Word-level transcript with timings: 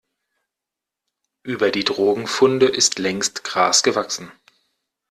Über 1.43 1.69
die 1.69 1.83
Drogenfunde 1.83 2.65
ist 2.65 2.97
längst 2.97 3.43
Gras 3.43 3.83
gewachsen. 3.83 4.31